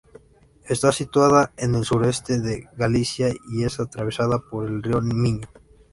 [0.67, 5.47] Está situada en el sureste de Galicia y es atravesada por el río Miño.